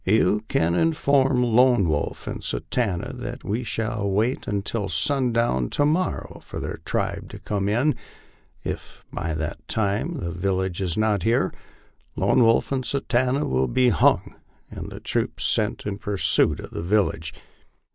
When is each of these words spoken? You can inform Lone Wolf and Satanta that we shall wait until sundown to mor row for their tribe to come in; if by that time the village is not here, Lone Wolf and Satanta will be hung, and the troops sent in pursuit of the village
You 0.03 0.43
can 0.47 0.73
inform 0.73 1.43
Lone 1.43 1.87
Wolf 1.87 2.25
and 2.25 2.43
Satanta 2.43 3.13
that 3.17 3.43
we 3.43 3.61
shall 3.63 4.09
wait 4.09 4.47
until 4.47 4.89
sundown 4.89 5.69
to 5.69 5.85
mor 5.85 6.27
row 6.27 6.39
for 6.39 6.59
their 6.59 6.77
tribe 6.85 7.29
to 7.29 7.37
come 7.37 7.69
in; 7.69 7.95
if 8.63 9.05
by 9.13 9.35
that 9.35 9.67
time 9.67 10.15
the 10.15 10.31
village 10.31 10.81
is 10.81 10.97
not 10.97 11.21
here, 11.21 11.53
Lone 12.15 12.41
Wolf 12.43 12.71
and 12.71 12.83
Satanta 12.83 13.45
will 13.45 13.67
be 13.67 13.89
hung, 13.89 14.33
and 14.71 14.89
the 14.89 14.99
troops 14.99 15.45
sent 15.45 15.85
in 15.85 15.99
pursuit 15.99 16.59
of 16.59 16.71
the 16.71 16.81
village 16.81 17.31